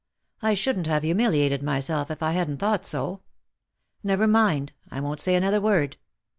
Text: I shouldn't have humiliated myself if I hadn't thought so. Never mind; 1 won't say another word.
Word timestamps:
I 0.41 0.55
shouldn't 0.55 0.87
have 0.87 1.03
humiliated 1.03 1.61
myself 1.61 2.09
if 2.09 2.23
I 2.23 2.31
hadn't 2.31 2.57
thought 2.57 2.87
so. 2.87 3.21
Never 4.01 4.25
mind; 4.25 4.73
1 4.89 5.03
won't 5.03 5.19
say 5.19 5.35
another 5.35 5.61
word. 5.61 5.95